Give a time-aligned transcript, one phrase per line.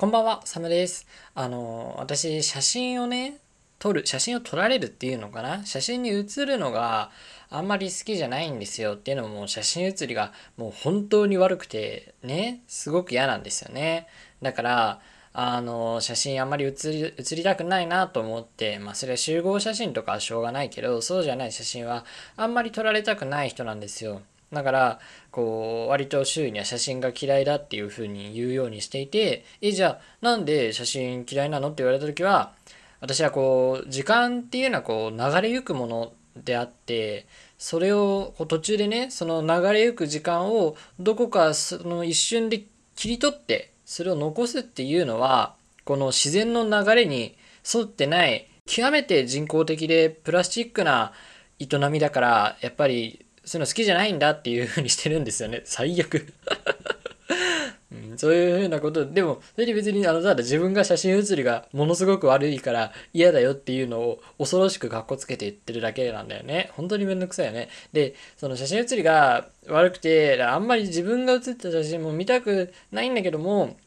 [0.00, 1.08] こんばんは、サムです。
[1.34, 3.38] あの、私、写真をね、
[3.80, 5.66] 撮る、写真を撮られるっていうのかな？
[5.66, 7.10] 写真に写るのが
[7.50, 14.06] あんまり好きじゃないんですよっていうのも写真写りがもう本当に悪くてね、すごく嫌なんですよね。
[14.40, 15.00] だから、
[15.32, 22.04] あの、写真あんまり写り、写りたくないなと思って、まあそれは集合写真とかはしょうがないけど、そうじゃない写真は
[22.36, 24.22] あんまり撮られたくない人なんですよ。
[24.52, 32.52] だからこう割と周囲には写真が嫌いだっていうふうに言うようにしていてえじゃあなんで写真嫌いなのって言われた時は
[33.00, 37.26] 私はこう時間っていうのはこう流れゆくものであって
[37.58, 42.62] それをこう途中でねその流れゆく時間をどこかその一瞬で
[42.96, 47.36] 切り取ってそれを残すっていうのはこの自然の流れに
[47.74, 51.12] 沿ってない極めて人工的でプラスチックな
[51.58, 55.62] 営みだからやっぱりそういうの好きじゃないんだっていうふうにしてるんですよね。
[55.64, 56.26] 最悪
[57.90, 58.18] うん。
[58.18, 66.68] そういうふうなことでも、それで別にあの、ただ自分が写真写りがものすごく悪いから嫌だよっていうのを恐ろしくかっこつけて言ってるだけなんだよね。
[66.74, 67.70] 本当にめんどくさいよね。
[67.94, 73.78] で、その写真写りが悪くて、あんまり自分が写った写真も見たくないんだけども、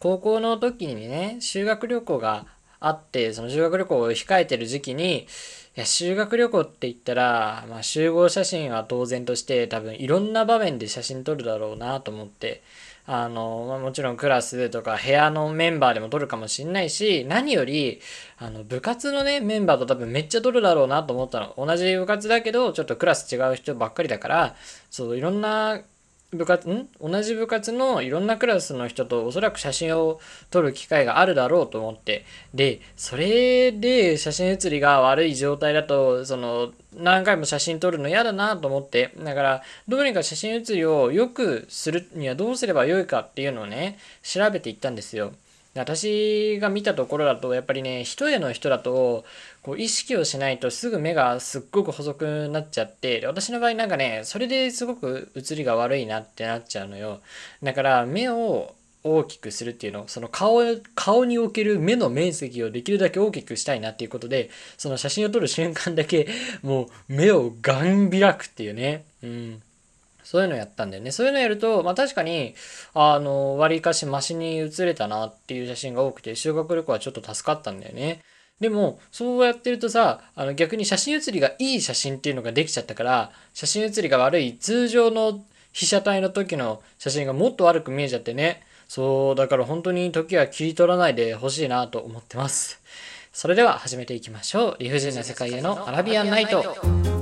[0.00, 2.46] 高校の時にね、修学旅行が
[2.80, 5.28] あって、その修学旅行を控えてる時期に、
[5.76, 12.62] いや、修学旅行って言ったら、まあ、集合写真は当然として多分いろんな場面で写真撮るだろうなと思って、
[13.04, 18.00] あの、まあ、もちろんクラスとか部屋のメンバーでも撮るかもしんないし、何より、
[18.38, 21.54] あの、部活のね、メンバーと多分めっちゃ撮るだろうなと思ったの。
[21.58, 24.56] 同じ部活だけど、ちょっとクラス違う人ばっかりだから、
[24.88, 25.82] そう、いろんな
[26.32, 26.88] 部活ん？
[27.00, 32.24] 同じ部活のいろんなクラスの人とおそらく写真を撮る機会があるだろうと思って。
[32.52, 39.12] でそれで写真写りが悪い状態だとその何回も写真撮るの嫌だなと思って。
[39.18, 45.32] だからどうにか写真写りを良くするにはどうすればよいかっていうのをね調べていったんですよ。
[45.80, 49.24] 私が見たところだとやっぱりね一重の人だと
[49.62, 57.20] こう意識をしないとすぐ目がすっごく細くなっちゃってで私の場合なんかねそれですごく写りが悪いなってなっちゃうのよ。
[57.62, 58.74] だから目を
[59.04, 60.60] 大きくするっていうのその顔
[60.96, 66.28] 顔における目の面積をできるだけ大きくしたいなっていうことでその写真を撮る瞬間だけ
[66.62, 69.04] もう目をガン開くっていうね。
[69.22, 69.62] うん。
[70.26, 71.12] そういうのやったんだよね。
[71.12, 72.56] そういうのやると、まあ確かに、
[72.94, 78.22] あの、割かしマシに写れたなっていう写真が多くて、修学旅行はちょっと助かったんだよね。
[78.60, 88.64] でも、そうやってるとさ、あの逆に写真写りがいい写真っていうのができちゃったから、写真写りが悪い通常の被写体の時の写真がもっと悪く見えちゃってね。
[88.88, 92.82] そう、だから本当に時は切り取らないでほしいなと思ってます。
[93.32, 94.76] それでは始めていきましょう。
[94.80, 97.15] 理不尽な世界へのアラビアンナイト。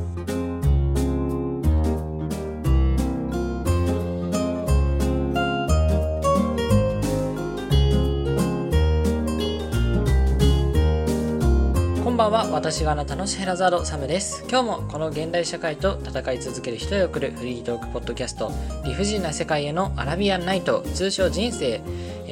[12.64, 14.42] 私があなたのシェラザードサムです。
[14.48, 18.50] 今日もこの現代社会と戦い続ける人へ送るフリートークポッドキャスト。
[18.86, 20.80] 理不尽な世界へのアラビアンナイト。
[20.94, 21.82] 通称人生。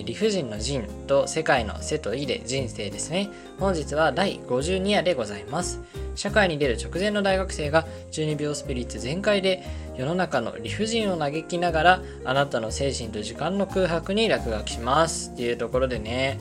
[0.04, 3.28] 理不尽の人と世界の世と意で人生ですね。
[3.58, 5.80] 本日は第52夜でございます。
[6.14, 9.62] 社会に出る直前の大学生が12秒スピリッツ全開で
[9.96, 15.30] 世の中の理不尽を嘆きながらあなたの精神と時間の空白に落書きします。
[15.34, 16.38] っていうところでね。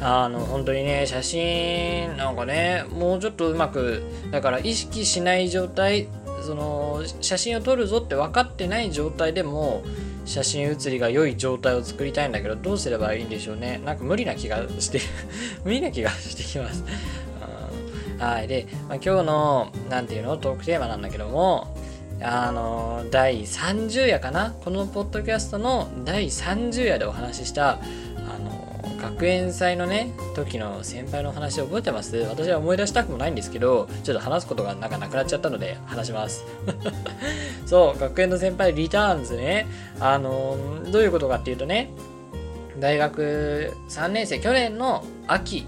[0.00, 6.08] あの本当にね写真なんかねもうちょっとうまくだから意識しない状態
[6.42, 9.82] その写真を撮るぞって分かってない状態でも
[10.24, 13.80] 写真写りが良い状態を作りたいんだけどどうすればいいんでしょうね。
[13.84, 15.00] なんか無理な気がして
[15.64, 16.84] 無理な気がしてきます。
[18.18, 18.48] はい。
[18.48, 21.76] で、まあ、今日の、なんていうの、トークテーマなんだけども、
[22.22, 24.54] あの、第30夜かな？
[24.64, 27.78] このポッドキャストの第30夜でお話しした、
[29.10, 32.16] 学園祭のね、時の先輩の話覚えてます？
[32.16, 36.44] 私は思い出したくもないんですけど、ちょっと話すことがなんかなくなっちゃったので話します。
[37.66, 39.66] そう、学園の先輩リターンズね、
[40.00, 40.56] あの、
[40.90, 41.90] どういうことかっていうとね、
[42.80, 45.66] 大学3年生、去年の秋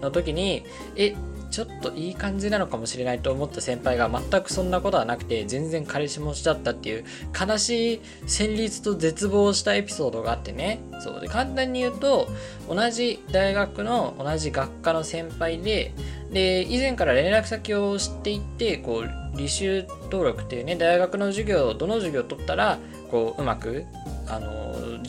[0.00, 0.64] の時に、
[0.96, 1.14] え、
[1.50, 7.04] ちょっといい感じなのかもしれないと思った先輩が全くそんなことはなくて全然彼氏もしちゃったっていう
[7.38, 10.80] 悲しい旋律と絶望したエピソードがあってね。
[11.00, 11.20] そう。
[11.20, 12.28] で簡単に言うと
[12.68, 15.92] 同じ大学の同じ学科の先輩で
[16.32, 22.78] で以前から連絡先を知っていてこう履修登録っていうね大学の授業どの授業を取ったら
[23.10, 23.84] こううまく
[24.28, 24.59] あの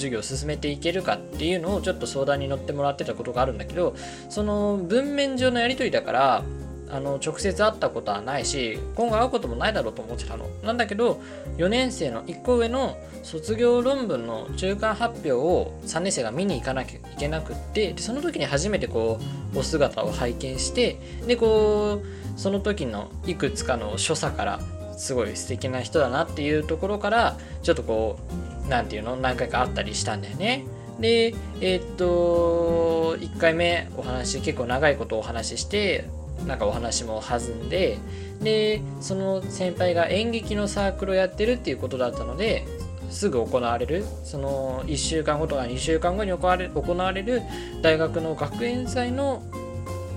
[0.02, 3.96] 授業を進めていけるかっていうのをちょっと相談に乗ってもらってたことがあるんだけど
[4.30, 6.44] その文面上のやり取りだから
[6.90, 10.46] あの直接会ったことはないし今後会うこともないだろうと思ってたの。
[10.62, 11.22] なんだけど
[11.58, 19.20] 4年生の1個上の卒業論文の中間発表を3年生が見に行かなきゃいけなくってでその時に初めてこ
[19.56, 20.98] うお姿を拝見して
[21.28, 24.60] でこうその時のいくつかの所作から
[24.98, 28.20] すごい素敵な人だなっていうところからちょっとこ
[28.50, 29.16] う何て言うの？
[29.18, 30.66] 何回か会ったりしたんだよね。
[31.00, 36.06] でえー、っと1回目お話結構長いことお話しして
[36.46, 37.98] なんかお話も弾んで
[38.42, 42.66] でその先輩が演劇のサークルをやってるっていうことだったので
[43.10, 44.06] すぐ行われる。
[44.24, 47.42] その1週間後とか2週間後に行われ行われる
[47.82, 49.42] 大学の学園祭の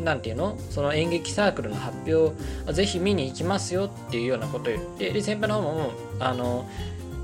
[0.03, 0.59] 何て言うの？
[0.71, 2.35] その演劇サークルの発表
[2.73, 6.69] ぜひ見に行きますよっていうようなことを言ってで先輩の方もあの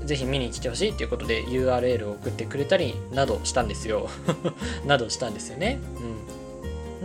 [0.05, 4.09] ぜひ見に来てほしいっていうことで URL を送ってくれたりなどしたんですよ
[4.85, 5.79] などしたんですよね。
[5.97, 6.41] うん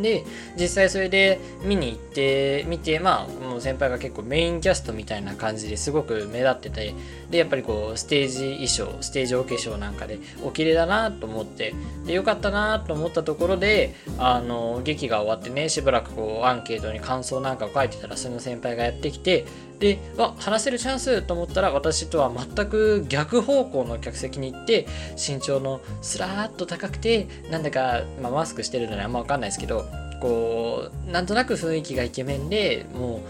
[0.02, 0.24] で
[0.58, 6.94] 実際それで見に行ってみてまあもう先輩が結構メインキャストみたいな感じですごく目立ってて
[7.30, 19.46] でやっぱりこうステージ衣装ステージお化粧なんかでお綺麗だなと思ってでよかったなと思ったところであの劇が終わってねしばらくこうアンケートに感想なんかを書いてたらその先輩がやってきて
[19.78, 24.86] でわ話せるチャンスと思ったら私とは全く逆方向の客席に行って
[25.16, 29.84] 身長のスラーっと高くてなんだか、まあ、マスクしてるのにあんま分かんないですけど
[30.20, 33.22] こうなんとなく雰囲気がイケメンでも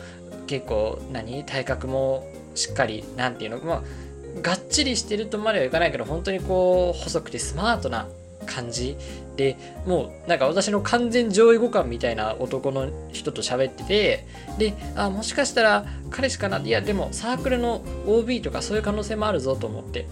[0.44, 3.82] う結構何体格もしっかり何て言うのまあ
[4.40, 8.06] がっちりしてるとまではいかないけど本当にこう細くてスマートな
[8.46, 8.96] 感じ。
[9.36, 9.56] で
[9.86, 14.26] もうなんか私の完全上位互換みたいな男の人と喋ってて
[14.58, 16.58] であもしかしたら彼氏かな。
[16.58, 20.06] いやでもサークルの OB とかそういう可能性もあるぞと思って。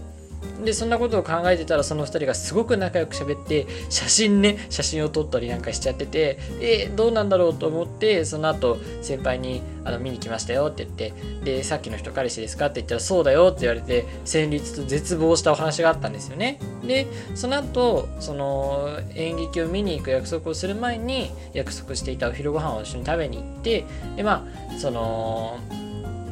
[0.62, 11.12] でそんなことを考えてたらその2人がすごく仲良く喋って写真ね写真を撮ったりなんかしちゃっててえ、どうなんだろうと思ってその後先輩にあの見に来ましたよって言って
[11.44, 16.58] でさっきの人彼氏ですかって言ったらそうだよって言われて戦慄と絶望したお話があったんですよね。
[16.86, 23.84] でその後その演劇を見に行く約束をする前に約束していたお昼ご飯を一緒に食べに行って
[24.16, 25.58] でまあその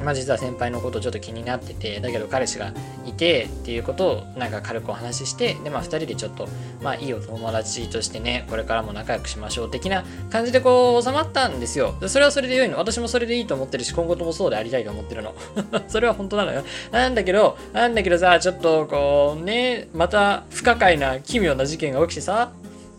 [0.02, 2.72] まあ、実は先輩のことちょっと気になっててだけど彼氏が
[3.06, 6.48] いてっていうことをなんか軽くお話ししてでまあ2人でちょっと
[6.82, 11.94] まあいいお友達としてねこれからも仲良くしましょう的な感じでこう収まったんですよ。
[12.06, 12.78] それはそれで良いの。
[12.78, 15.34] 私もそれでいいと思ってるし今後ともそうでありたいと思ってるの。
[15.88, 16.64] それは本当なのよ。
[16.90, 22.52] なんだけどなんだけどさちょっとこうねまた不可解な奇妙な事件が起きてさ。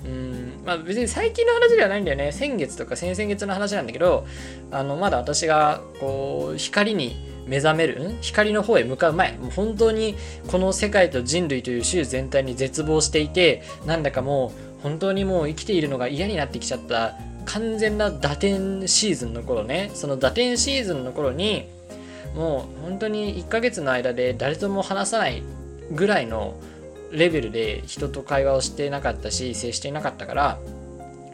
[0.06, 0.43] うん。
[0.66, 2.32] まあ別に最近の話ではないんだよね。
[2.32, 4.26] 先月とか先々月の話なんだけど
[4.72, 7.16] あのまだ私がこう光に
[7.46, 10.16] 目覚める光の方へ向かう前もう本当に
[10.48, 17.16] この世界と人類という種全体に絶望していてなんだかもう本当にもう生きているのが嫌になってきちゃった
[17.46, 19.92] 完全な打点シーズンの頃ね。
[19.94, 21.68] その打点シーズンの頃に
[22.36, 25.44] もう本当に1ヶ月の間で誰とも話さない
[25.92, 26.56] ぐらいの
[27.14, 30.60] レベルで人と会話をしてなかったし接していなかったから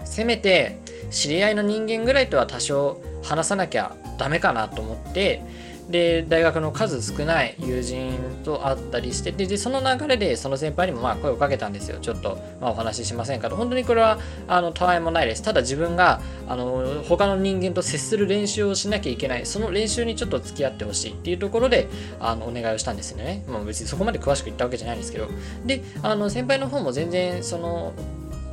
[0.05, 0.79] せめて
[1.09, 5.41] 知り合いの人間ぐらいとは多少話さなきゃダメかなと思って
[5.89, 11.97] で大学の数少ない友人と会ったりしてでその流れでその先輩にもまあ声をかけたんですよ。
[11.99, 13.55] ちょっと、まあ、お話ししませんかと。
[13.55, 15.41] 本当にこれはあのたわいもないです。
[15.41, 19.45] ただ自分があの他の人間と接する練習をしなきゃいけない。
[19.45, 21.87] その練習にちょっと付き合ってほしいっていうところで
[22.19, 25.27] あのお願いをしたんですよね、まあ、別にそこまで詳しく言ったわけじゃないんですけど。
[25.65, 27.93] であの先輩の方も全然その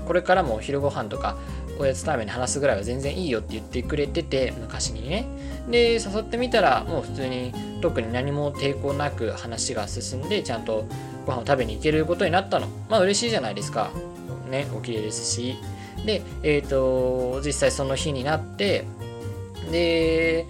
[0.07, 1.37] これからもお昼ご飯とか
[1.79, 5.27] おやつタイムに話すぐらいは全然いいよって言ってくれてて昔にね。
[5.71, 10.85] で誘ってみたらもう普通に特に何も抵抗なく話が進んでちゃんと
[11.27, 12.69] ご飯を食べに行けることになったの。
[12.89, 13.91] まあ嬉しいじゃないですか。
[14.51, 15.57] ねお綺麗ですし。
[16.05, 18.85] でえっ、ー、と実際その日になって
[19.71, 20.47] で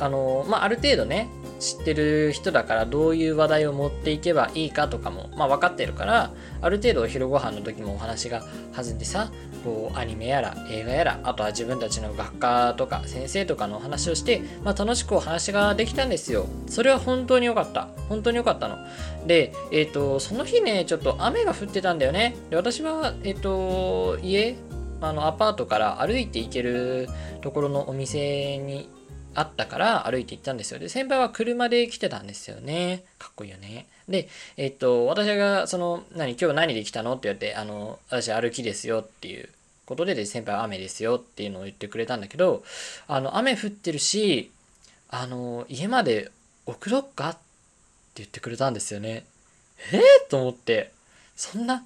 [0.00, 1.28] あのまあある程度ね
[1.60, 8.42] 知ってる人だからどういう話題を持っていけばいいかとかも、まあ、分かってるからある程度お昼ご飯の時もお話が
[8.74, 9.30] 弾んでさ
[9.64, 16.46] こうアニメやら映画やらあとは自分たちの学科とか先生とかのお話をして、まあ、楽しくお話ができたんですよ。
[16.66, 17.88] それは本当に良かった。
[18.08, 18.78] 本当に良かったの。
[19.26, 22.36] でえっ、ー、とその日ねちょっと雨が降ってたんだよね。
[22.50, 24.56] で私はえっ、ー、と家
[25.00, 27.08] あのアパートから歩いて行ける
[27.40, 28.88] ところのお店に
[29.34, 30.78] あったから歩いて行ったんですよ。
[30.80, 33.04] で、先輩は車で来てたんですよね。
[33.18, 33.86] かっこいいよね。
[34.08, 39.48] で、えっと、私が、その、何、今日何で来たのって言われて、あの、私歩きですよっていう
[39.86, 42.64] ことで、で先輩は雨ですよっていうのを言ってくれたんだけど、
[43.06, 44.50] あの、雨降ってるし、
[45.08, 46.30] あの、家まで
[46.66, 47.38] 送ろっかって
[48.16, 49.24] 言ってくれたんですよね。
[49.92, 50.90] えー、と思って、
[51.36, 51.84] そんな、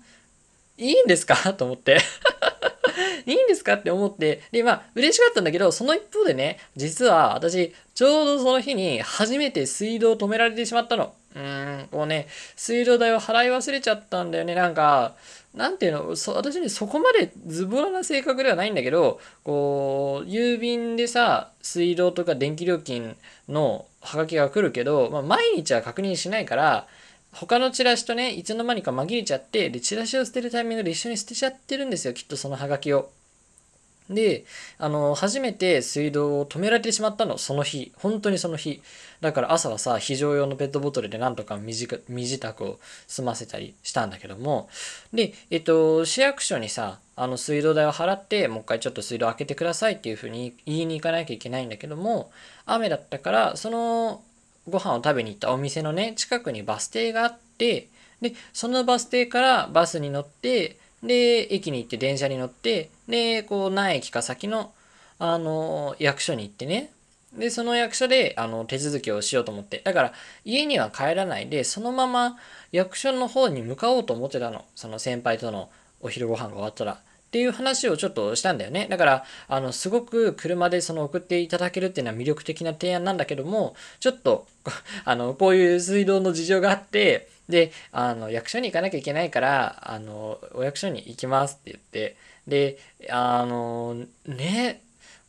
[0.76, 1.54] いいんですか？
[1.54, 2.00] と思って
[3.26, 11.14] いいんですかって思って、で、まあ、嬉しかったんだけど、その一方でね、実は私、ちょうどその日に初めて水道を止められてしまったの。
[11.35, 14.54] うーん、こうね、水道代を払い忘れちゃったんだよね。
[14.54, 15.14] なんか、
[15.54, 23.16] なんていうの、私にそこまでズボラな性格ではないんだけど、こう、郵便でさ、水道とか電気料金
[23.49, 26.87] のハガキが来るけど、まあ、毎日は確認しないから、
[27.34, 33.10] 他のチラシとね、いつの間にか紛れちゃって、で、チラシを捨てるタイミングで一緒に捨てちゃってるんですよ、きっとそのハガキを。
[34.10, 34.44] で、
[34.78, 37.92] あの、初めて水道を止められてしまったの、その日。
[37.96, 38.82] 本当にその日。
[39.22, 41.88] だから朝はさ、非常用のペットボトルでなんとか身支
[42.38, 44.68] 度を済ませたりしたんだけども。
[45.14, 52.30] で、えっと、市役所にさ、あの水道代を払って、もう一回ちょっと水道開けてくださいっていうふうに言いに行かなきゃいけないんだけども、
[52.66, 54.22] 雨だったから、その
[54.68, 57.88] ご飯を食べに行ったお店のね、近くにバス停があって、
[58.21, 64.73] で、そのバス停からバスに乗って、で、駅に行って電車に乗って、で、こう何駅か先の、
[65.18, 66.90] あの、役所に行ってね、
[67.37, 69.80] で、その役所で、あの、手続きをしようと思って。
[69.85, 70.12] だから、
[70.44, 72.37] 家には帰らないで、そのまま
[72.71, 74.64] 役所の方に向かおうと思ってたの。
[74.75, 75.68] その先輩との
[76.00, 77.00] お昼ご飯が終わったら。
[77.34, 78.86] っていう話をちょっとしたんだよね。
[78.88, 84.46] だから、あの、すごく車でその送っていただけるっていうのは魅力的な提案なんだけども、ちょっと、
[85.04, 92.78] あの、こういう水道の事情があって、で、あの、役所に行かなきゃいけないから、あの、お役所に行きますって言って、で、
[93.10, 94.84] あの、ね、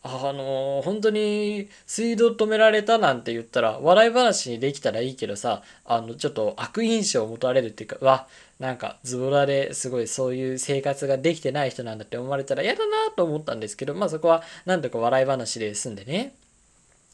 [0.07, 8.27] あの本当に水道止められたなんて言ったら笑い話にできたらいいけどさあのちょっと悪印象を持たれるっていうかうわ
[8.59, 16.35] なんかズボラですごいそういう生活ができてない人なんだって思われたら嫌だなと思ったんですけどまあそこはなんとか笑い話で済んでね。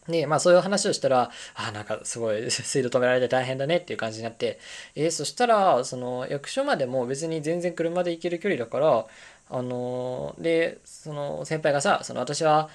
[0.07, 4.59] で、まあそういう話をしたら、あ、なんかすごい水道止められて大変だねっていう感じになって、
[4.95, 9.05] えー、そしたら、その役所までも別に全然車で行ける距離だから、
[9.49, 12.69] あのー、で、その先輩がさ、その私は、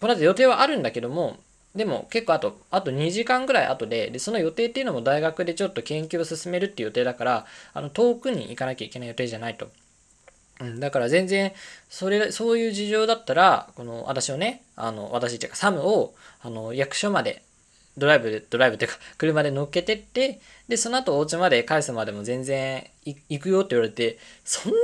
[0.00, 1.36] この後予定はあるんだけども、
[1.74, 9.68] でも結構あと、あと2時間ぐらい後で、で、その予定っていうのも大学でちょっと研究を進めるっていう予定だから、あの、遠くに行かなきゃいけない予定じゃないと。
[10.60, 11.52] うん、だから全然、
[11.88, 17.42] それ、そういう事情だったら、この、私をね、あの、私っていうか、サムを、あの、役所まで、
[17.98, 24.78] ドライブで、ドライブっていうか、車で乗っけてって、で、その後お家まで返すまでも全然行くよって言われて、そんな、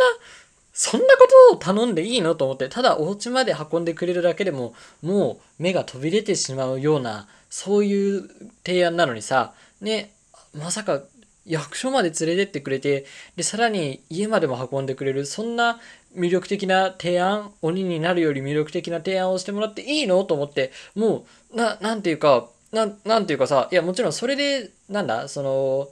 [0.83, 4.73] そんなことを頼んでいいのと思って、ただお家まで運んでくれるだけでも、
[5.03, 8.31] もう目が飛び出てしまうような、そういう
[8.65, 10.11] 提案なのにさ、ね、
[10.55, 11.03] まさか
[11.45, 13.05] 役所まで連れてってくれて、
[13.37, 15.79] で、さらに家までも運んでくれる、そんな
[16.17, 25.91] 魅力的な提案、鬼になるより魅力的な提案をしてもらっていいのと思って、もう、な、なんていうか、な、なんていうかさ、いや、もちろんそれで、なんだ、その、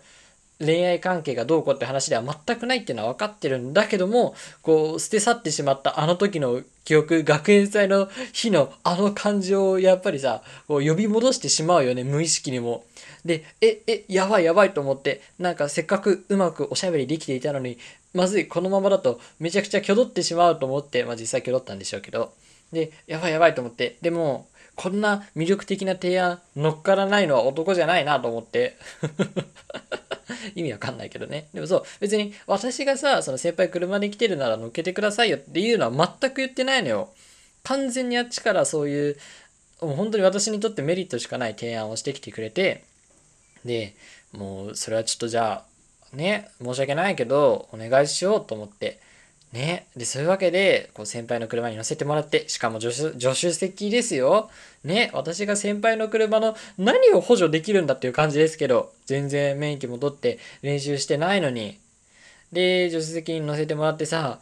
[0.60, 12.84] 恋愛関係がどうこうって話では全くないっていうのは分かってるんだけども、こう、捨て去ってしまったあの時の記憶、学園祭の日のあの感情をやっぱりさ、こう呼び戻してしまうよね、無意識にも。
[13.24, 17.78] で、え、え、やばいやばいと思って、なんかせっかくうまくおしゃべりできていたのに、
[18.14, 22.32] まずい、このままだとめちゃくちゃ挙動ってしまうと思って、まあ実際挙動ったんでしょうけど。
[22.72, 28.76] で、やばいやばいと思って、でも、こんな魅力的な提案乗っからないのは男じゃないなと思って
[30.54, 31.48] 意味わかんないけどね。
[31.52, 37.12] でもそう、別に私がさ、その先輩車で来てるなら乗っけてくださいよっていうのは全く言ってないのよ。
[37.64, 39.16] 完全にあっちからそういう、
[39.80, 42.84] もう本当に私にとってメリットしかない提案をしてきてくれて、
[43.64, 43.96] で、
[44.30, 45.64] もうそれはちょっとじゃ
[46.12, 49.00] あ、ね、申し訳ないけど、お願いしようと思って、
[49.52, 49.86] ね。
[49.96, 54.50] で、そういうわけで、こう先輩の車に乗せてもらって、しかも助手席ですよ。
[54.84, 55.10] ね。
[55.14, 61.78] 私が先輩の車の何を補助できるんだっていう感じですけど、全然免許も取って練習してないのに。
[62.52, 64.40] で、助手席に乗せてもらってさ、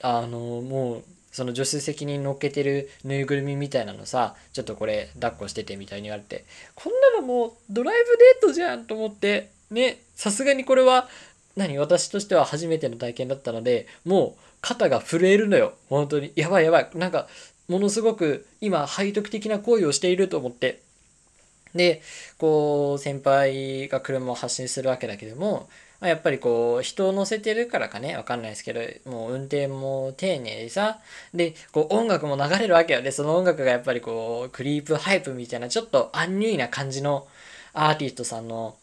[0.00, 11.08] あの、もう、その助手席に乗っけてるぬいぐるみみたいなのさ、ちょっとこれ抱っこしててみたいに言われて、こんなのもうドライブデートじゃんと思って、ね、さすがにこれは
[11.56, 15.74] 何私としては初めての体験だったので、もう肩が震えるのよ。
[15.88, 16.32] 本当に。
[16.36, 16.90] やばいやばい。
[16.94, 17.28] なんか、
[17.68, 20.82] ものすごく今背徳的な行為をしていると思って。
[21.74, 22.02] で、
[22.38, 25.68] こう、先輩が車を発進するわけだけども、
[26.00, 31.00] やっぱりこう、人を乗せてるからかね、わかんないですけど、もう運転も丁寧でさ、
[31.32, 33.02] で、こう音楽も流れるわけよ。
[33.02, 37.26] で、その音楽がやっぱりこう、クリープハイプみたいな、ちょっとアンニュイな感じの
[37.72, 38.76] アーティストさんの、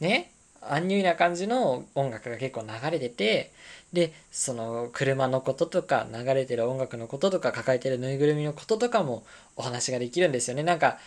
[0.00, 0.30] ね、
[0.62, 3.52] アンニュイな感じの音楽が結構流れてて、
[3.92, 9.24] で、その車のこととか、流れてる音楽のこととか、抱えてるぬいぐるみのこととかも
[9.56, 10.62] お話ができるんですよね。
[10.62, 10.98] なんか、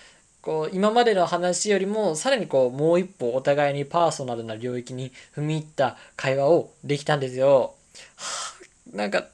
[0.42, 7.76] こう、今までの話よりも、さらにこう、もう一歩お互いにパーソナルな領域に踏み入った会話をできたんですよ。
[8.16, 8.54] は
[8.94, 9.28] あ、なんか、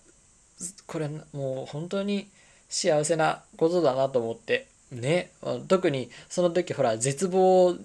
[0.88, 2.28] これもう本当に
[2.70, 5.32] 幸せなことだなと思ってね
[5.68, 7.76] 特にその時ほら絶望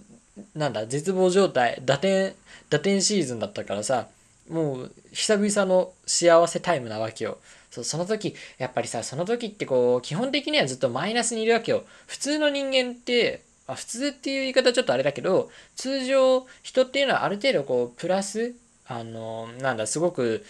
[0.55, 2.35] なんだ絶望状態打点
[2.71, 4.09] 打点シーズンだったからさ
[4.51, 7.39] もう久々の幸せタイムなわけよ
[7.71, 18.55] そその時やっぱりさその時ってこう基本的にはずっとマイナスにいるわけよ普通の人間ってあ普通っていう言い方ちょっとあれだけど通常人っていうのはある程度こうプラス
[18.87, 20.45] あのなんだすごく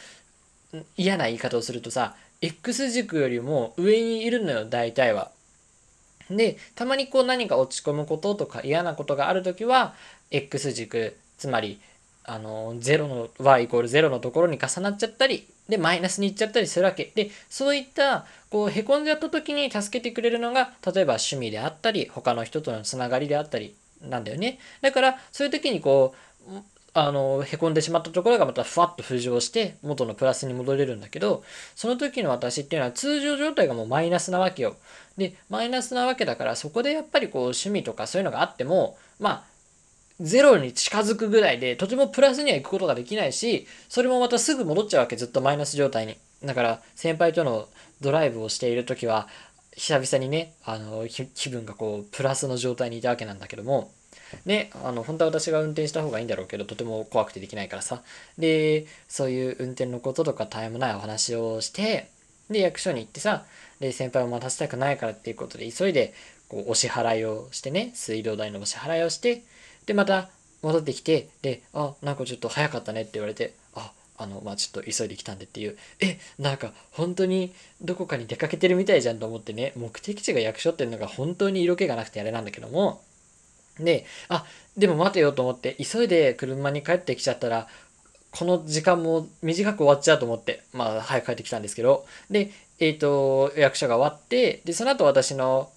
[0.96, 5.30] 嫌な言い方をするとさ X 軸よりも上にいるのよ大体は。
[6.36, 9.94] でたまにこう何か落ち込むこととか嫌なことがある時は
[10.30, 11.80] X 軸つまり
[12.24, 17.10] あの0の y イコール0のところに重なっちゃったりでマイナスにいっちゃったりするわけ。
[17.14, 24.58] でそういったこうへこんじゃった時に助けてくれるのが例えば趣味であったり他の人とのつながりであったりなんだよね。
[24.80, 26.14] だからそういう時にこ
[26.48, 26.50] う
[26.94, 31.42] あのへこんでしまったところがまたふわっと浮上して元のプラスに戻れるんだけど
[31.74, 34.76] その時の私っていうのは通常状態がもうマイナスなわけよ。
[35.16, 39.45] でマイナスなわけだからそこでやっぱりこう趣味とかそういうのがあってもまあ
[40.21, 46.16] ゼロに近づくぐらいでとてもプラスには行くことができないしそれもまたすぐ戻っちゃうわけずっとマイナス状態に。
[46.45, 47.69] だから先輩との
[48.00, 49.28] ドライブをしている時は
[49.76, 53.92] 久々にねあの気分がこうプラスの状態にいたわけなんだけども
[54.45, 58.02] ねあの本当は私が運転した方がいいんだろうけどとても怖くてできないからさ。
[58.38, 62.11] でそういう運転のこととかタイムないお話をして
[62.50, 63.45] で役所に行ってさ
[63.82, 66.14] で先輩を待たせたくないからっていうことで急いで
[66.48, 69.42] こうお支払いをしてね水道代のお支払いをして
[69.86, 70.30] でまた
[70.62, 75.76] 戻ってきてで「あなんかちょっと早かったね」って言われて「ああのまあちょっと急いで来たんで」っていう。
[76.00, 83.02] えなんか本当にどこかに出かけてるみたいじゃんと思ってね目的地が役所っていうのが本当に色気がなくてあれなんだけども
[83.80, 84.46] であ
[84.76, 87.66] でも待てよと思って急いで車に帰ってきちゃったら
[88.30, 92.50] この時間も短く終わっちゃうと思ってまあ早く帰ってきたんですけどで
[92.82, 95.70] えっ、ー、と役所が終わってでその後私の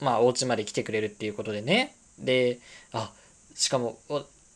[0.00, 1.94] まあお家まで来てくれるっていうことでね。
[2.18, 2.58] で
[2.92, 3.12] あ
[3.54, 3.96] しかも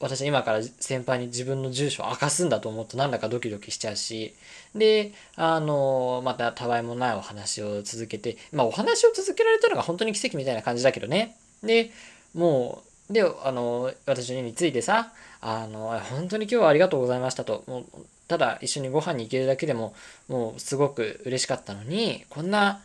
[0.01, 4.35] 私今から先輩に自分の住所を明かすんだと思うとなんだかドキドキしちゃうし。
[4.75, 11.37] であのまたたわいもないお話を続けてまあお話を続けられたのが本当に奇跡みたいな感じだけどね。
[11.63, 11.93] で
[12.35, 17.87] もうであの私についてさあの本当に今日はありがとうございましたともう
[18.33, 19.95] ただ一緒にご飯に行けるだけでも
[20.27, 22.81] もうすごく嬉しかったのにこんな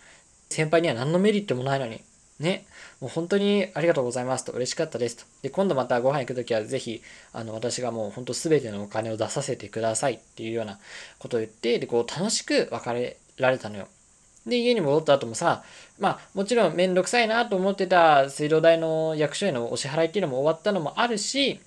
[0.50, 2.02] 先輩には何のメリットもないのに
[2.40, 2.66] ね、
[3.00, 5.24] もう本当にありがとうございますと、嬉しかったですと。
[5.42, 7.02] で、今度またご飯行くときは、ぜひ、
[7.34, 10.78] あの、私がもう本当全てのお金を出させてくださいっていうような
[11.18, 13.88] ことを言って、で、こう、楽しく別れられたのよ。
[14.46, 15.64] で、家に戻った後もさ、
[15.98, 21.60] まあ、もちろんめんどくさいなと思ってた水道代の役所へのお支払いっていうのも終わったのもあるし、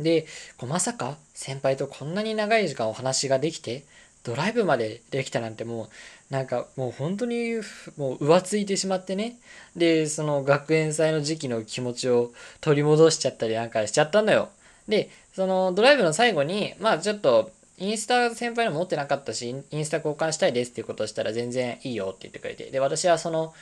[0.00, 3.84] で、こうまさか先輩とこんなに長い時間お話ができて、
[4.24, 5.84] ドライブまでできたなんても
[6.30, 7.54] うなんかもう本当に
[7.96, 9.36] もう浮ついてしまってね。
[9.76, 14.50] でその学園祭の時期の気持ちを取り戻しちゃったりなんかしちゃったんだよ。
[14.86, 22.64] でそのドライブの最後にまあちょっとインスタ先輩の持ってなかったしインスタ交換したいですっていうことをしたら全然いいよって言ってくれて。
[22.70, 23.54] で私はその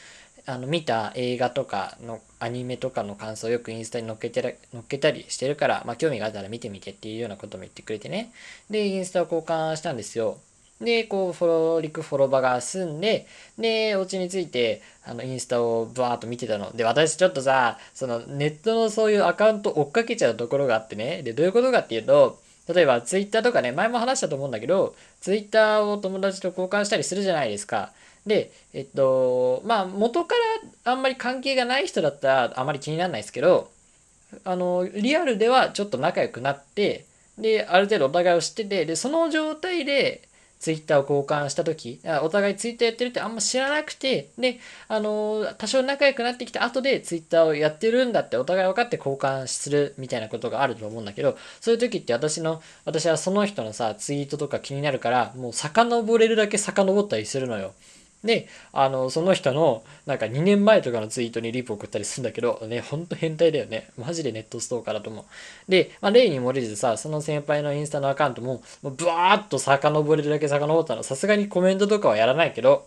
[0.47, 8.33] あの見た映画とかのアニメとかの感想をよくインスタに載っけて載っけたりしてるから、まあ、興味があったら見てみてっていうようなことも言ってくれてね
[8.71, 10.39] でインスタを交換したんですよ
[10.81, 13.27] で、こう、フォロー、リクフォロバが済んで、
[13.59, 16.71] で、お家について、あの、インスタをバーっと見てたの。
[16.77, 21.23] で、私ちょっとさ、その、ネットのそういうアカウント追っかけちゃうところがあってね。
[21.23, 27.93] で、どういうことかっていうと、例えば、ツイッターとかね、前も話したと思うんだけど、ツイッターを友達と交換したりするじゃないですか。
[28.27, 30.35] で、えっと、まあ、元か
[30.85, 33.71] らあんまり関係がない人だったらあまり気にならないですけど、
[34.45, 37.07] あの、リアルではちょっと仲良くなって、
[37.39, 40.27] で、ある程度お互いを知ってて、で、その状態で、
[40.59, 44.59] ツイッターを交換した時お互いツイッターやってるってあんま知らなくてで
[44.89, 57.75] あの多少仲良くなってきた後でツイッターをやってるんだってお互い分かって交換するみたいなことがあると思うんだけどそういう時って私の私はその人のさツイートとか気になるからもう遡れるだけ遡ったりするのよ。
[58.27, 63.89] で、あの、その人の、なんか2年前とかのツイートにリプ送ったりするんだけど、ね、ほんと変態だよね。
[63.97, 65.71] マジでネットストーカーだと思う。
[65.71, 71.03] で、まあ、例に漏れずさ、その先輩のインスタのアカウントも、もうブワーッと遡れるだけ遡ったの。
[71.03, 72.87] さすがにコメントとかはやらないけど、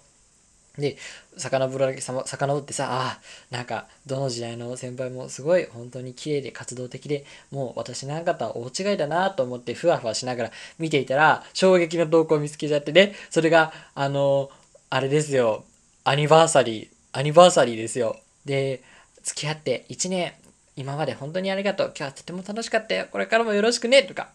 [0.80, 0.98] で、
[1.38, 14.50] 遡るだけ遡ってさ、ああ、なんか、どの時代の先輩もすごい本当に綺麗で活動的で、もう私なんかとは大違いだなと思ってふわふわしながら見ていたら、衝撃の投稿を見つけちゃってね、それが、あの
[14.92, 15.66] あれですよ、
[16.04, 18.18] アニバーサリー、アニバーサリーですよ。
[18.46, 18.82] で、
[19.22, 20.34] 付き合って1年、
[20.76, 21.94] 今まで本当にありがとう。
[21.96, 23.06] 今日はとても楽しかったよ。
[23.12, 24.02] これからもよろしくね。
[24.02, 24.30] とか。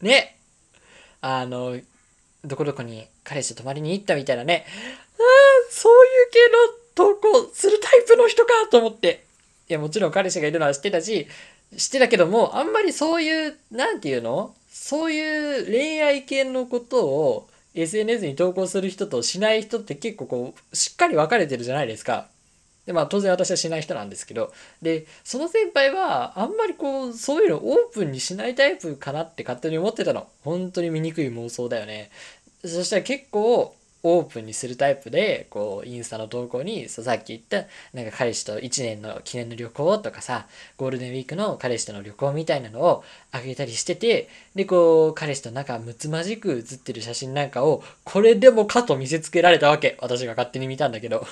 [0.00, 0.36] ね。
[1.22, 1.80] あの、
[2.44, 4.64] どこどこに彼氏と泊まりに行ったみたいなね。
[5.18, 5.24] ああ、
[5.70, 6.30] そういう
[6.94, 9.24] 系の投稿するタイプの人かと思って。
[9.68, 11.26] いや、もちろん彼氏がいるのは知ってたし、
[11.76, 14.54] 知ってたけども、あんまりそういう、なんていうの？
[14.70, 22.28] そういう恋愛系のことを SNS に投稿する人としない人って結構こう、しっかり分かれてるじゃないですか。
[22.86, 30.26] で、まあ当然私はしない人なんですけど、で、その先輩はあんまりこう、そういうのオープンにしないタイプかなって勝手に思ってたの。
[30.42, 32.10] 本当に醜い妄想だよね。
[32.64, 49.96] そしたら結構、オープンにするタイプで、こう、インスタの投稿に、さっき言った、なんか彼氏と1年の記念の旅行とかさ、ゴールデンウィークの彼氏との旅行みたいなのをあげたりしてて、で、こう、彼氏と仲睦まじく写ってる写真なんかを、これでもかと見せつけられたわけ。
[50.00, 51.26] 私が勝手に見たんだけど。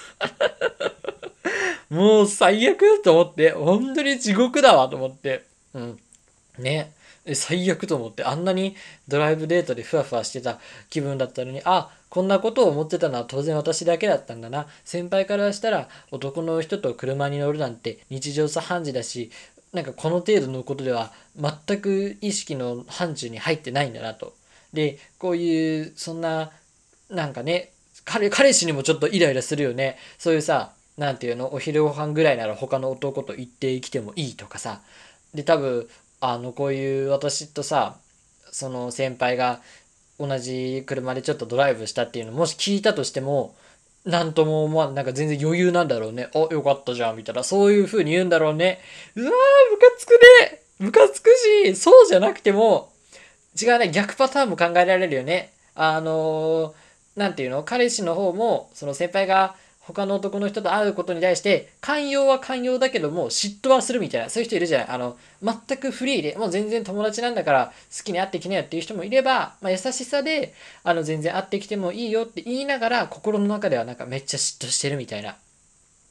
[1.90, 5.44] もう最悪と思って、本当に地獄だわと思って。
[5.74, 6.00] うん。
[6.58, 6.92] ね。
[7.26, 8.76] え最悪と思って、あんなに
[9.08, 10.58] ドライブデートでふわふわしてた
[10.90, 14.66] 気分だったのに、あ、こんなことを思ってたのは当然私だけだったんだな。
[14.84, 19.30] 先輩からしたら男の人と車に乗るなんて日常茶飯事だし、
[19.72, 24.34] なんかこの程度のことでは全く意識の範疇に入ってないんだなと。
[24.72, 26.50] で、こういう、そんな、
[27.10, 27.70] なんかね、
[28.04, 29.98] 彼、彼氏にもちょっとイライラするよね。
[30.18, 34.80] そういうさ、なんていうの、お昼ご飯ぐらいなら他の男と行ってきてもいいとかさ。
[35.34, 35.88] で、多分、
[36.20, 37.96] あの、こういう私とさ、
[38.50, 39.60] その先輩が
[40.18, 43.54] 同じ車でちょっとドライブしたっていうのもし聞いたとしても、
[44.04, 46.28] なんとも思わん、なんか全然余裕なんだろうね。
[46.34, 47.42] あ、よかったじゃん、みたいな。
[47.42, 48.80] そういう風に言うんだろうね。
[49.16, 49.30] うわー、
[49.72, 50.10] ムカつく
[50.42, 51.30] ねムカつく
[51.64, 52.92] し、そうじゃなくても、
[53.60, 55.52] 違うね、逆パターンも考えられるよね。
[55.74, 57.62] あのー、なんていうの？
[57.62, 64.88] 彼氏の方も、その先輩が他の男の人と会うことに対して、寛容は寛容だけども、嫉妬はするみたいな、そういう人いるじゃない。
[64.88, 75.36] あの、全くフリーで、もう全然友達なんだから、好きに会ってきなよっていう人もいれば、まあ、優しさで、あの、全然会ってきてもいいよって言いながら、心の中ではなんかめっちゃ嫉妬してるみたいな。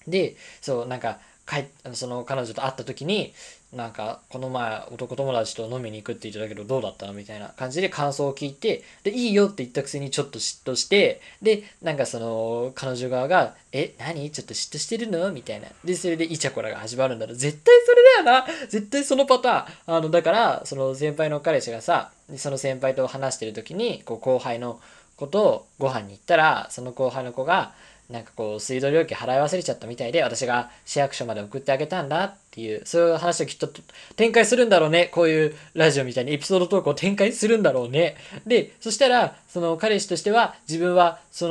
[0.07, 3.33] で、そう、なんか、帰その彼女と会った時に、
[3.73, 14.29] なんか、この前男友達と飲みに行くって言ってたけどどうだったのみたいな感じで感想を聞いて、で、いいよって言ったくせにちょっと嫉妬して、で、なんかその、彼女側が、え、何？
[14.29, 15.31] ちょっと嫉妬してるの？
[15.31, 15.67] みたいな。
[15.83, 17.33] で、それでイチャコラが始まるんだろ。
[17.33, 19.95] 絶対それだよな絶対そのパターン。
[19.97, 24.79] あの、だから、その先輩の彼氏がさ、その先輩と話してる時に、こう、後輩の
[25.17, 27.73] 子とご飯に行ったら、その後輩の子が、
[28.09, 33.69] なんかこう水道料金払い忘れちゃったみたいで私が市役所まで送ってあげたんだっていうそういう話をきっと
[34.15, 35.07] 展開するんだろうね。
[35.07, 38.15] こういうラジオみたいにエピソードトークを展開するんだろうね。
[38.45, 41.47] でそしたらその彼氏としては自分はそ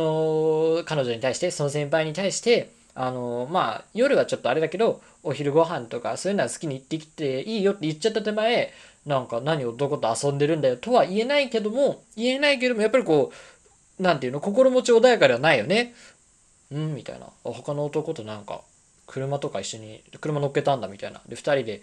[0.76, 8.72] の彼女に対してその先輩に対してあのまあ夜はちょっとあれだけどお昼ご飯とかそういうのは好きに行ってきていいよって言っちゃった手前
[9.06, 15.94] なんか何をどこと遊んでるんだよとは言えないけども言えないけどもやっぱりこうなんていうの心持ち穏やかではないよね。
[16.72, 17.26] うんみたいな。
[17.44, 18.60] 他の男となんか
[19.06, 21.20] 車とか一緒に車乗っけたんだみたいな。
[21.28, 21.82] で2人で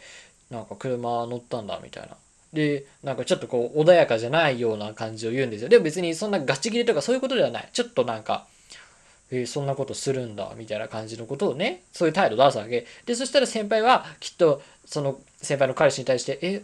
[0.50, 2.18] なんか車乗ったんだみたいな。
[2.54, 5.70] でなんかちょっとこう穏やかじゃないような感じを言うんですよ。
[5.70, 7.70] でも別にそんなガチ切れとかそういうことではない。
[7.72, 8.48] ちょっとなんか
[9.32, 12.88] えー、そんなことするんだみたいな感じのことをねそういう態度を出すわけ。
[13.06, 16.64] でそしたら先輩はきっとその先輩の彼氏に対して「え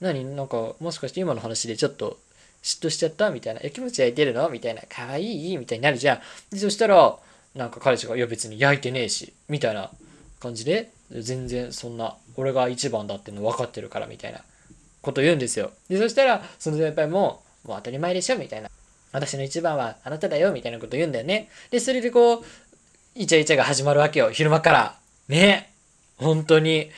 [0.00, 0.24] 何？
[0.34, 2.18] なんかもしかして今の話でちょっと
[2.62, 6.20] 嫉妬しちゃった?」みたいな「え気持ち焼いてるの?」みたいな「かわいい?」みたいになるじゃん。
[6.50, 7.18] でそしたら
[7.56, 9.90] なんか彼氏が、いや別に焼いてねえし、みたいな
[10.40, 14.40] 感じで、全然そんな、俺が一番だっての分かってるから、みたいな
[15.02, 15.70] こと言うんですよ。
[15.88, 18.68] で、そしたら、その先輩も、もう当たり前でしょ、みたいな。
[19.12, 21.48] 私の一番はあなただよ、みたいなこと言うんだよね。
[21.70, 22.44] で、それでこう、
[23.14, 24.98] イチャイチャが始まるわけよ、昼間から。
[25.28, 25.72] ね。
[26.18, 26.90] 本当に。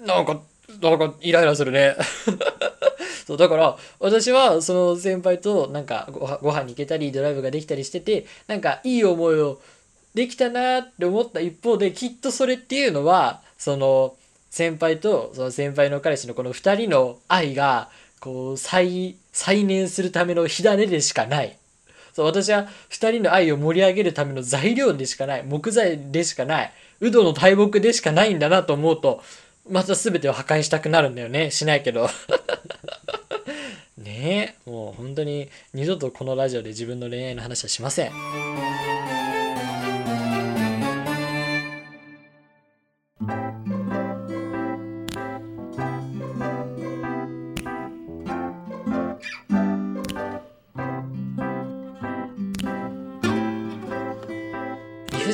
[0.00, 0.40] なんか、
[0.82, 1.94] なんかイライラするね。
[3.26, 9.60] そう、だから、私はその先輩となんかごご飯に行けたり、ドライブができたりしてて、なんかいい思いを
[10.14, 14.14] できたなって思った一方できっとそれっていうのはその
[14.50, 21.58] 先輩とその先輩の彼氏のこの2人の愛がこう再再燃するための火種でしかない。
[22.12, 25.42] そう私は2人の愛を盛り上げるための材料でしかない。
[25.44, 26.72] 木材でしかない。
[27.00, 29.20] ウドの大木でしかないんだなと思うと
[29.68, 31.50] また全てを破壊したくなるんだよね。
[31.50, 32.08] しないけど。
[33.98, 34.70] ねえ。
[34.70, 39.13] もう本当に二度とこのラジオで自分の恋愛の話はしません。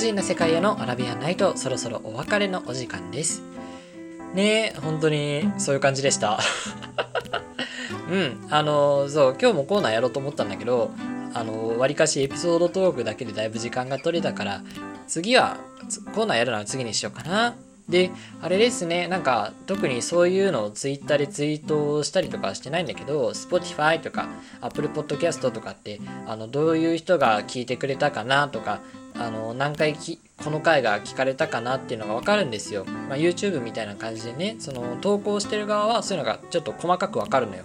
[0.00, 3.42] 人な世界へのアラビアンナイトそろそろお別れのお時間です。
[4.34, 6.40] ねえ本当にそういう感じでした。
[8.10, 10.90] うんあのそう今日もコーナーやろうと思ったんだけど
[11.34, 14.62] あのわりかしエピソードトークだけでだいぶ時間が取れたから
[15.06, 15.58] 次は
[16.14, 17.54] コーナーやるのは次にしようかな。
[17.88, 18.10] で
[18.40, 24.28] あれですねなんか特にそういうのを Twitter でツイートしたりとかしてないんだけど Spotify とか
[24.60, 28.80] Apple Podcast とかってあのどういう人が聞いてくれたかなとか
[29.20, 37.64] あの何回きこの回が聞かれたかなっていうのが分かるんですよ、まあ、YouTube みたいな感じでねその投稿してる側はそういうのがちょっと細かく分かるのよ、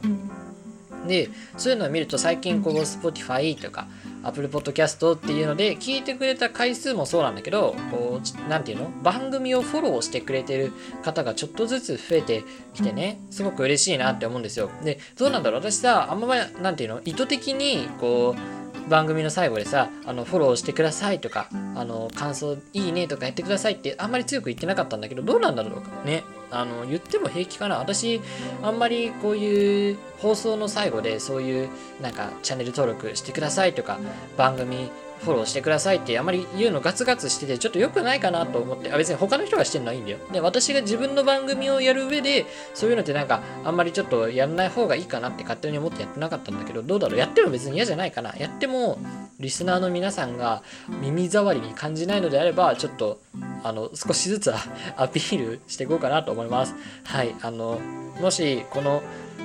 [1.08, 3.88] でそういうのを見ると最近こう Spotify とか
[4.24, 8.92] Apple Podcast っていうので聞いてくれた回数もそうなんだけどこう何て言うの？
[9.04, 14.70] 番組をフォローしてくれてる方がちょっとずつ増えてきてねすごく嬉しいなって思うんですよ。
[14.84, 15.62] でどうなんだろう？
[15.62, 17.02] 私さあんま何て言うの？
[17.06, 25.90] 意図的にこう番組の最後でさあのフォローしてくださいとかあの感想いいねとかやってくださいってあんまり強く言ってなかったんだけどどうなんだろうか。
[26.06, 26.24] ね。
[26.52, 27.80] あの言っても平気かな。
[27.80, 28.22] 私
[28.62, 31.70] あんまりこういう放送の最後でそういう
[32.02, 34.00] なんかチャンネル登録してくださいとか
[34.38, 40.18] 番組フォローしてくださいってあまり言うのガツガツしててちょっと良くないかなと思ってあ別に他の人がしてるのはいいんだよ。
[40.32, 47.18] で私が自分の番組をやる上でそういうのってなんかあんまりちょっとやらない方がいいかなって勝手に思ってやってなかったんだけどどうだろう。
[47.18, 48.36] やっても別に嫌じゃないかな。
[48.38, 49.00] やっても
[49.40, 50.64] リスナーの皆さんが
[51.02, 53.20] 耳障りに感じないのであればちょっと
[53.64, 54.54] あの少しずつ
[54.96, 56.76] アピールしていこうかなと思います。
[57.04, 57.80] はいあの
[58.22, 59.02] もしこの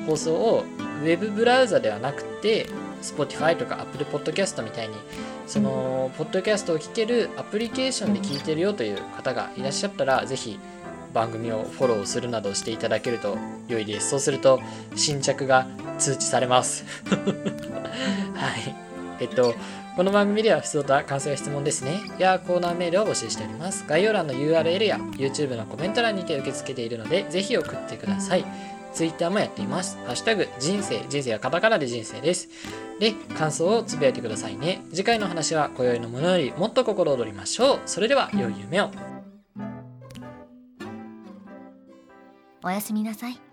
[0.07, 0.65] 放送を
[1.03, 2.69] Web ブラウザではなくて
[3.03, 4.95] Spotify とか Apple Podcast みたいに
[5.47, 10.59] そのポッドキャストを聞けるアプリケーションで聞いてるよという方がいらっしゃったら是非
[11.13, 13.37] 番組をフォローするなどしていただけると
[13.69, 14.11] 良いです。
[14.11, 14.61] そうすると
[14.95, 15.67] 新着が
[15.99, 16.85] 通知されます。
[17.09, 18.77] はい。
[19.19, 19.55] えっと
[19.97, 22.01] この番組では普通と感想や質問ですね。
[22.19, 23.85] やコーナーメールを募集しております。
[23.89, 28.45] 概要欄の URL や YouTube のコメント欄にて受け付けているのでぜひ送ってください
[28.93, 29.97] ツイッターもやっています。
[30.07, 32.49] ハッシュタグ人生、人生はカタカナで人生です。
[32.99, 34.83] で、感想をつぶやいてくださいね。
[34.91, 37.81] 次回の話は今宵のものよりもっと心躍りましょう。
[37.87, 38.91] それでは良い夢を。
[42.63, 43.50] おやすみなさい。